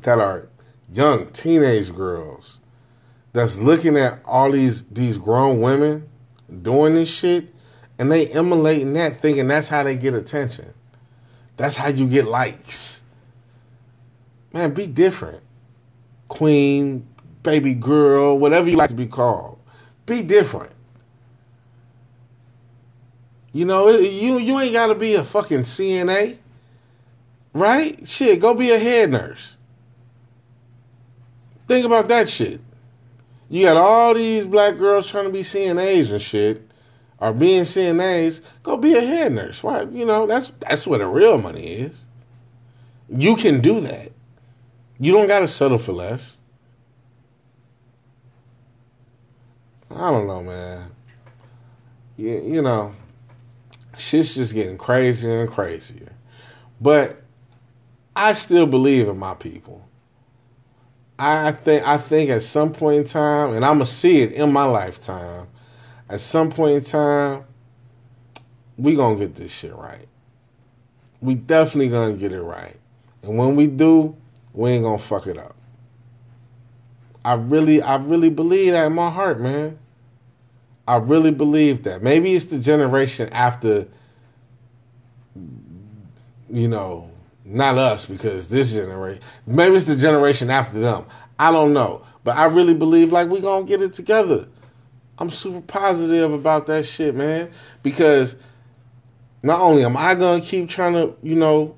[0.02, 0.48] that are
[0.92, 2.60] young teenage girls
[3.32, 6.08] that's looking at all these these grown women
[6.62, 7.52] doing this shit
[7.98, 10.72] and they emulating that thinking that's how they get attention.
[11.56, 13.02] That's how you get likes.
[14.52, 15.42] Man, be different.
[16.28, 17.06] Queen,
[17.47, 19.59] baby girl, whatever you like to be called.
[20.05, 20.72] Be different.
[23.53, 26.38] You know, you you ain't got to be a fucking CNA.
[27.55, 28.07] Right?
[28.07, 29.57] Shit, go be a head nurse.
[31.66, 32.61] Think about that shit.
[33.49, 36.68] You got all these black girls trying to be CNAs and shit,
[37.18, 38.40] or being CNAs.
[38.62, 39.62] Go be a head nurse.
[39.62, 39.82] Why?
[39.82, 42.05] You know that's that's where the real money is.
[43.09, 44.11] You can do that.
[44.99, 46.38] You don't got to settle for less.
[49.91, 50.91] I don't know, man.
[52.16, 52.95] You, you know,
[53.97, 56.12] shit's just getting crazier and crazier.
[56.80, 57.22] But
[58.14, 59.87] I still believe in my people.
[61.18, 64.53] I think I think at some point in time, and I'm gonna see it in
[64.53, 65.47] my lifetime.
[66.11, 67.45] At some point in time,
[68.76, 70.07] we gonna get this shit right.
[71.22, 72.76] We definitely gonna get it right,
[73.22, 74.14] and when we do,
[74.53, 75.55] we ain't gonna fuck it up.
[77.26, 79.80] I really, I really believe that in my heart, man.
[80.86, 82.00] I really believe that.
[82.00, 83.88] Maybe it's the generation after,
[86.48, 87.10] you know,
[87.44, 89.20] not us because this generation.
[89.44, 91.04] Maybe it's the generation after them.
[91.36, 94.46] I don't know, but I really believe like we gonna get it together.
[95.18, 97.50] I'm super positive about that shit, man,
[97.82, 98.36] because
[99.42, 101.74] not only am I gonna keep trying to, you know,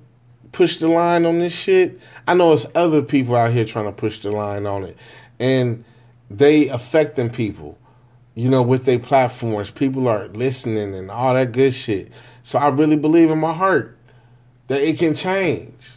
[0.53, 3.93] push the line on this shit, I know it's other people out here trying to
[3.93, 4.97] push the line on it,
[5.39, 5.85] and
[6.31, 7.79] they affecting people,
[8.35, 9.71] you know, with their platforms.
[9.71, 12.11] People are listening and all that good shit.
[12.43, 13.97] So I really believe in my heart
[14.69, 15.91] that it can change,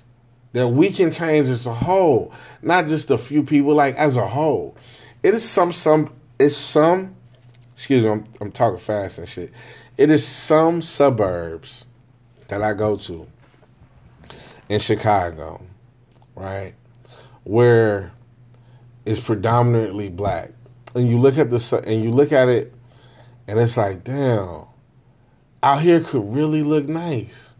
[0.53, 4.27] that we can change as a whole, not just a few people, like as a
[4.27, 4.75] whole.
[5.23, 7.15] It is some some it's some
[7.75, 9.51] excuse me, I'm, I'm talking fast and shit.
[9.97, 11.85] It is some suburbs
[12.47, 13.27] that I go to
[14.69, 15.61] in Chicago,
[16.35, 16.73] right,
[17.43, 18.11] where
[19.05, 20.51] it's predominantly black,
[20.95, 22.73] and you look at the and you look at it,
[23.47, 24.65] and it's like, damn,
[25.63, 27.51] out here could really look nice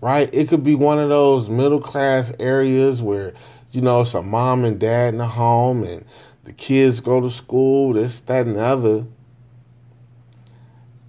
[0.00, 0.32] right?
[0.32, 3.34] It could be one of those middle class areas where,
[3.70, 6.04] you know, it's a mom and dad in the home and
[6.44, 9.06] the kids go to school, this, that, and the other.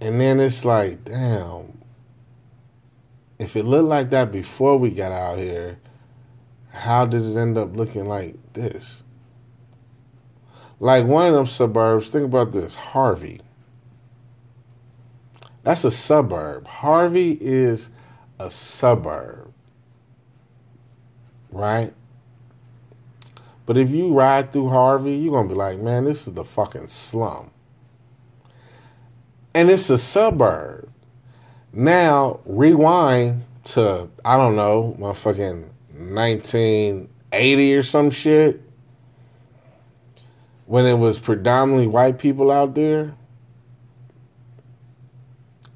[0.00, 1.78] And then it's like, damn,
[3.38, 5.78] if it looked like that before we got out here,
[6.70, 9.04] how did it end up looking like this?
[10.82, 13.40] Like one of them suburbs, think about this Harvey.
[15.62, 16.66] That's a suburb.
[16.66, 17.88] Harvey is
[18.40, 19.52] a suburb,
[21.52, 21.94] right?
[23.64, 26.42] But if you ride through Harvey, you're going to be like, man, this is the
[26.42, 27.52] fucking slum.
[29.54, 30.90] And it's a suburb.
[31.72, 35.62] Now, rewind to, I don't know, motherfucking
[36.12, 38.71] 1980 or some shit,
[40.72, 43.14] when it was predominantly white people out there.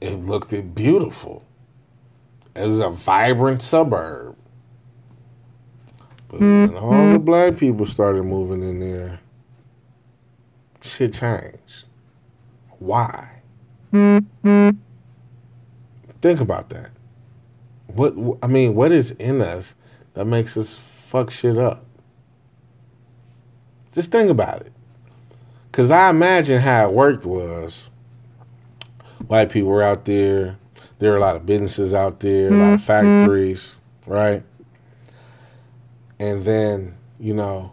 [0.01, 1.44] It looked beautiful.
[2.55, 4.38] It was a vibrant suburb.
[6.28, 7.24] But when all the mm-hmm.
[7.26, 9.20] black people started moving in there,
[10.80, 11.84] shit changed.
[12.78, 13.42] Why?
[13.92, 14.78] Mm-hmm.
[16.22, 16.90] Think about that.
[17.88, 19.74] What I mean, what is in us
[20.14, 21.84] that makes us fuck shit up?
[23.92, 24.72] Just think about it.
[25.77, 27.91] Cause I imagine how it worked was
[29.27, 30.57] white people were out there
[30.99, 32.87] there are a lot of businesses out there, a lot of mm-hmm.
[32.87, 34.43] factories, right?
[36.18, 37.72] And then, you know,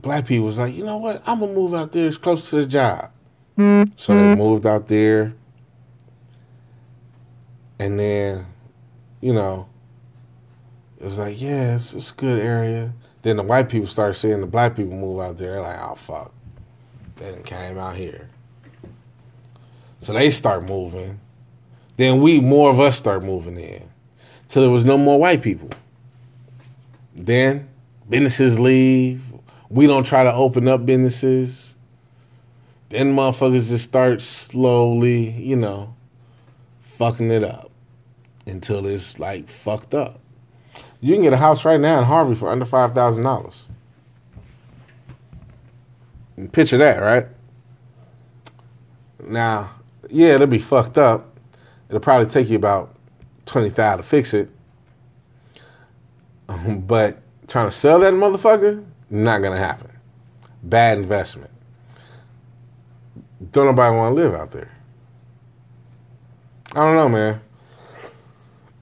[0.00, 1.22] black people was like, you know what?
[1.26, 3.10] I'm gonna move out there as close to the job.
[3.56, 3.92] Mm-hmm.
[3.96, 5.34] So they moved out there.
[7.78, 8.46] And then,
[9.20, 9.68] you know,
[11.00, 12.92] it was like, yeah, it's, it's a good area.
[13.22, 15.52] Then the white people started seeing the black people move out there.
[15.52, 16.32] They're like, oh fuck.
[17.16, 18.28] They came out here.
[20.00, 21.20] So they start moving.
[21.96, 23.82] Then we, more of us, start moving in.
[24.48, 25.70] Till there was no more white people.
[27.14, 27.68] Then
[28.08, 29.20] businesses leave.
[29.68, 31.74] We don't try to open up businesses.
[32.88, 35.94] Then motherfuckers just start slowly, you know,
[36.80, 37.70] fucking it up
[38.46, 40.20] until it's like fucked up.
[41.00, 43.66] You can get a house right now in Harvey for under five thousand dollars.
[46.52, 47.26] Picture that, right?
[49.26, 49.70] Now,
[50.08, 51.36] yeah, it'll be fucked up.
[51.88, 52.94] It'll probably take you about
[53.46, 54.50] twenty thousand to fix it.
[56.86, 57.18] but
[57.48, 59.90] trying to sell that motherfucker, not gonna happen.
[60.62, 61.50] Bad investment.
[63.52, 64.70] Don't nobody want to live out there.
[66.72, 67.40] I don't know,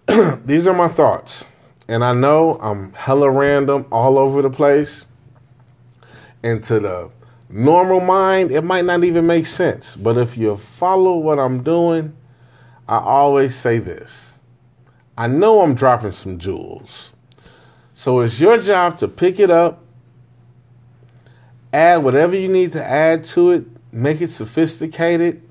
[0.09, 0.43] man.
[0.47, 1.46] These are my thoughts.
[1.89, 5.07] And I know I'm hella random all over the place.
[6.43, 7.11] And to the
[7.49, 9.95] normal mind, it might not even make sense.
[9.97, 12.17] But if you follow what I'm doing,
[12.89, 14.35] I always say this
[15.17, 17.13] I know I'm dropping some jewels.
[17.95, 19.83] So it's your job to pick it up,
[21.73, 25.43] add whatever you need to add to it, make it sophisticated,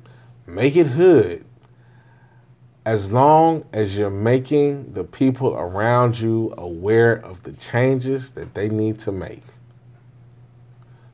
[0.46, 1.45] make it hood.
[2.86, 8.70] As long as you're making the people around you aware of the changes that they
[8.70, 9.44] need to make.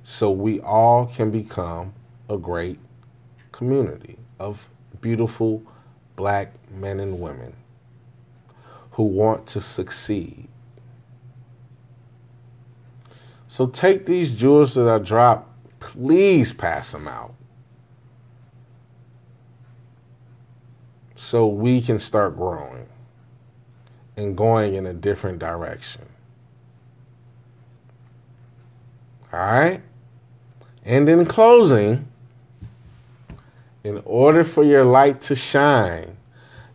[0.03, 1.93] So we all can become
[2.29, 2.79] a great
[3.51, 4.69] community of
[4.99, 5.63] beautiful
[6.15, 7.55] black men and women
[8.91, 10.49] who want to succeed
[13.51, 17.33] so take these jewels that I drop, please pass them out.
[21.21, 22.87] So we can start growing
[24.17, 26.01] and going in a different direction.
[29.31, 29.81] All right?
[30.83, 32.07] And in closing,
[33.83, 36.17] in order for your light to shine,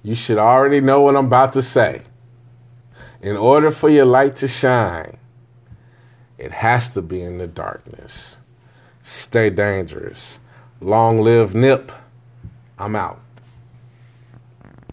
[0.04, 2.02] you should already know what I'm about to say.
[3.20, 5.16] In order for your light to shine,
[6.38, 8.38] it has to be in the darkness.
[9.02, 10.38] Stay dangerous.
[10.80, 11.90] Long live Nip.
[12.78, 13.25] I'm out.